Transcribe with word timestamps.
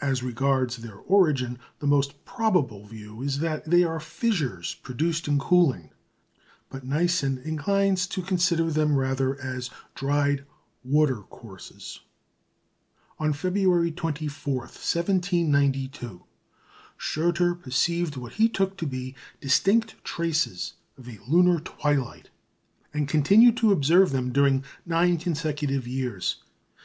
As 0.00 0.22
regards 0.22 0.76
their 0.76 0.94
origin, 0.98 1.58
the 1.80 1.88
most 1.88 2.24
probable 2.24 2.86
view 2.86 3.22
is 3.22 3.40
that 3.40 3.64
they 3.64 3.82
are 3.82 3.98
fissures 3.98 4.76
produced 4.76 5.26
in 5.26 5.40
cooling; 5.40 5.90
but 6.68 6.86
Neison 6.88 7.44
inclines 7.44 8.06
to 8.06 8.22
consider 8.22 8.70
them 8.70 8.94
rather 8.94 9.36
as 9.40 9.70
dried 9.96 10.44
watercourses. 10.84 11.98
On 13.18 13.32
February 13.32 13.90
24, 13.90 14.54
1792, 14.58 16.22
Schröter 16.96 17.60
perceived 17.60 18.16
what 18.16 18.34
he 18.34 18.48
took 18.48 18.76
to 18.76 18.86
be 18.86 19.16
distinct 19.40 19.96
traces 20.04 20.74
of 20.96 21.08
a 21.08 21.18
lunar 21.26 21.58
twilight, 21.58 22.30
and 22.92 23.08
continued 23.08 23.56
to 23.56 23.72
observe 23.72 24.12
them 24.12 24.30
during 24.30 24.62
nine 24.86 25.18
consecutive 25.18 25.84
years. 25.88 26.44